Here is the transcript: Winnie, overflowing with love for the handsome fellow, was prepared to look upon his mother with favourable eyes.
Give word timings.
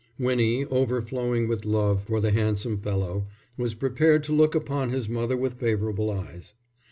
Winnie, 0.17 0.65
overflowing 0.65 1.47
with 1.47 1.63
love 1.63 2.01
for 2.05 2.19
the 2.19 2.31
handsome 2.31 2.79
fellow, 2.79 3.27
was 3.55 3.75
prepared 3.75 4.23
to 4.23 4.33
look 4.33 4.55
upon 4.55 4.89
his 4.89 5.07
mother 5.07 5.37
with 5.37 5.59
favourable 5.59 6.09
eyes. 6.09 6.55